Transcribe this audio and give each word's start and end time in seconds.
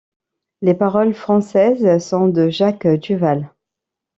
Les 0.63 0.73
paroles 0.73 1.13
françaises 1.13 2.03
sont 2.03 2.27
de 2.27 2.49
Jacques 2.49 2.87
Duvall. 2.87 3.53